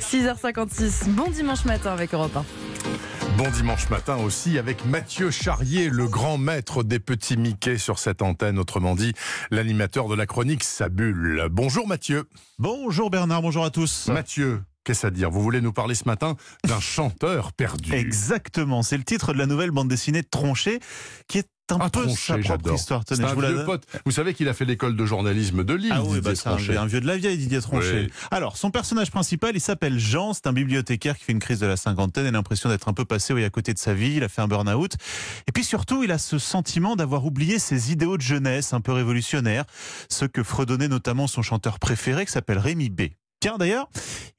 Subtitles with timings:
[0.00, 2.44] 6h56, bon dimanche matin avec Europe 1.
[3.36, 8.22] Bon dimanche matin aussi avec Mathieu Charrier, le grand maître des petits Mickey sur cette
[8.22, 9.12] antenne, autrement dit
[9.50, 11.48] l'animateur de la chronique Sabule.
[11.50, 12.24] Bonjour Mathieu.
[12.58, 14.08] Bonjour Bernard, bonjour à tous.
[14.08, 15.30] Mathieu, Qu'est-ce à dire?
[15.30, 19.46] Vous voulez nous parler ce matin d'un chanteur perdu Exactement, c'est le titre de la
[19.46, 20.80] nouvelle bande dessinée Tronché,
[21.28, 23.04] qui est un Ah, peu Tronchet, sa propre histoire.
[23.04, 23.84] Tenez, un je vous vieux pote.
[24.04, 26.76] Vous savez qu'il a fait l'école de journalisme de Lille, Ah oui, Didier bah, c'est
[26.76, 28.02] un, vieux de la vieille, Didier Tronchet.
[28.04, 28.12] Oui.
[28.30, 31.66] Alors, son personnage principal, il s'appelle Jean, c'est un bibliothécaire qui fait une crise de
[31.66, 34.14] la cinquantaine, il a l'impression d'être un peu passé oui, à côté de sa vie,
[34.16, 34.94] il a fait un burn-out.
[35.46, 38.92] Et puis surtout, il a ce sentiment d'avoir oublié ses idéaux de jeunesse un peu
[38.92, 39.64] révolutionnaires,
[40.08, 43.02] ceux que fredonnait notamment son chanteur préféré qui s'appelle Rémi B.
[43.40, 43.88] Tiens, d'ailleurs,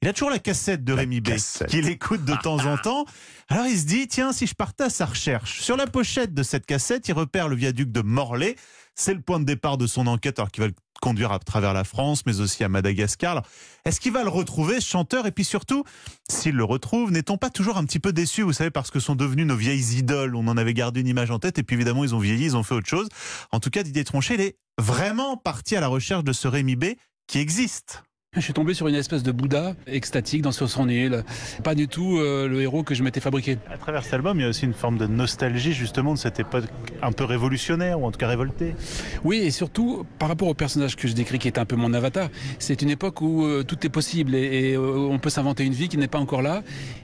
[0.00, 1.30] il a toujours la cassette de La Rémi B
[1.68, 3.04] qu'il écoute de temps en temps.
[3.48, 5.60] Alors il se dit, tiens, si je partais à sa recherche.
[5.60, 8.54] Sur la pochette de cette cassette, il repère le viaduc de Morlaix.
[8.94, 11.72] C'est le point de départ de son enquête, alors qu'il va le conduire à travers
[11.72, 13.32] la France, mais aussi à Madagascar.
[13.32, 13.46] Alors,
[13.84, 15.26] Est-ce qu'il va le retrouver, ce chanteur?
[15.26, 15.82] Et puis surtout,
[16.30, 19.16] s'il le retrouve, n'est-on pas toujours un petit peu déçu, vous savez, parce que sont
[19.16, 20.36] devenus nos vieilles idoles?
[20.36, 22.56] On en avait gardé une image en tête, et puis évidemment, ils ont vieilli, ils
[22.56, 23.08] ont fait autre chose.
[23.50, 26.76] En tout cas, Didier Tronchet, il est vraiment parti à la recherche de ce Rémi
[26.76, 26.84] B
[27.26, 28.04] qui existe.
[28.34, 31.22] Je suis tombé sur une espèce de Bouddha extatique dans son île.
[31.64, 33.58] Pas du tout euh, le héros que je m'étais fabriqué.
[33.70, 36.40] À travers cet album, il y a aussi une forme de nostalgie, justement, de cette
[36.40, 36.64] époque
[37.02, 38.74] un peu révolutionnaire, ou en tout cas révoltée.
[39.22, 41.92] Oui, et surtout, par rapport au personnage que je décris, qui est un peu mon
[41.92, 44.80] avatar, c'est une époque où euh, tout est possible et, et, euh,
[45.10, 46.62] on peut s'inventer une vie qui n'est pas encore là.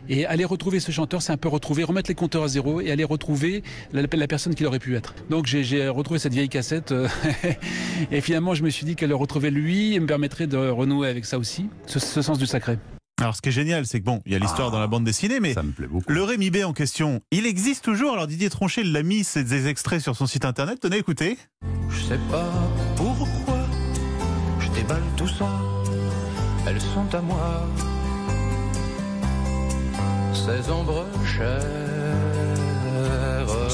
[0.08, 2.90] Et aller retrouver ce chanteur, c'est un peu retrouver, remettre les compteurs à zéro et
[2.90, 5.14] aller retrouver la, la personne qu'il aurait pu être.
[5.28, 6.94] Donc j'ai- retrouvé cette vieille cassette
[8.10, 11.17] et finalement je me suis dit qu'elle le retrouver lui me permettrait de renouer avec
[11.27, 12.78] ça aussi, ce, ce sens du sacré.
[13.20, 14.72] Alors, ce qui est génial, c'est que bon, il y a l'histoire Ah.
[14.72, 16.12] dans la bande dessinée, mais Ça me plaît beaucoup.
[16.12, 18.12] le Rémi B en question, il existe toujours.
[18.12, 20.78] Alors, Didier Tronchet l'a mis, c'est des extraits sur son site internet.
[20.80, 21.36] Tenez, écoutez.
[21.91, 22.48] Je sais pas
[22.97, 23.66] pourquoi
[24.60, 25.48] je déballe tout ça.
[26.69, 27.66] Elles sont à moi.
[30.32, 32.27] Ces ombres chères.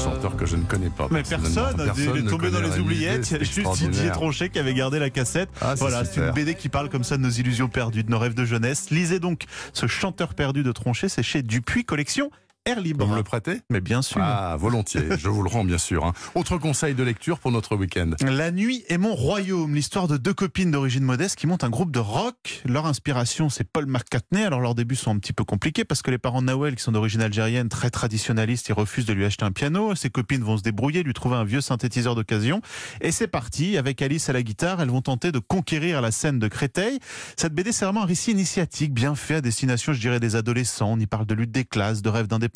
[0.05, 1.07] Chanteur que je ne connais pas.
[1.09, 3.31] Mais personne, il est tombé dans les oubliettes.
[3.31, 4.11] Il y a juste Didier.
[4.11, 5.49] Tronchet qui avait gardé la cassette.
[5.61, 6.31] Ah, voilà, c'est une.
[6.31, 8.89] BD qui parle comme ça de nos illusions perdues, de nos rêves de jeunesse.
[8.91, 9.43] Lisez donc
[9.73, 12.29] ce chanteur perdu de Tronchet, c'est chez Dupuis Collection
[12.67, 13.05] Air Libre.
[13.05, 13.61] Vous me le prêtez?
[13.69, 14.19] Mais bien sûr.
[14.23, 16.03] Ah, volontiers, je vous le rends bien sûr.
[16.03, 16.13] hein.
[16.33, 18.09] Autre conseil de lecture pour notre week-end.
[18.21, 21.91] La nuit est mon royaume, l'histoire de deux copines d'origine modeste qui montent un groupe
[21.91, 22.63] de rock.
[22.65, 24.43] Leur inspiration, c'est Paul McCartney.
[24.43, 26.81] Alors leurs débuts sont un petit peu compliqués parce que les parents de Nawel, qui
[26.81, 29.93] sont d'origine algérienne, très traditionnalistes, ils refusent de lui acheter un piano.
[29.93, 32.61] Ses copines vont se débrouiller, lui trouver un vieux synthétiseur d'occasion.
[32.99, 36.39] Et c'est parti, avec Alice à la guitare, elles vont tenter de conquérir la scène
[36.39, 36.97] de Créteil.
[37.37, 40.93] Cette BD, c'est vraiment un récit initiatique, bien fait à destination, je dirais, des adolescents.
[40.93, 42.54] On y parle de lutte des classes, de rêve d'indépendance.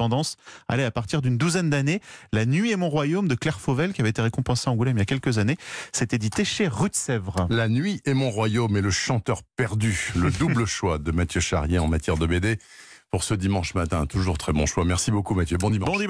[0.67, 2.01] Allez, à partir d'une douzaine d'années,
[2.31, 4.99] La nuit est mon royaume de Claire Fauvel, qui avait été récompensée à Angoulême il
[4.99, 5.57] y a quelques années.
[5.91, 7.47] C'est édité chez Rue de Sèvres.
[7.49, 10.11] La nuit est mon royaume et le chanteur perdu.
[10.15, 12.57] Le double choix de Mathieu Charrier en matière de BD
[13.11, 14.05] pour ce dimanche matin.
[14.05, 14.85] Toujours très bon choix.
[14.85, 15.57] Merci beaucoup Mathieu.
[15.57, 15.89] Bon dimanche.
[15.89, 16.07] Bon dimanche.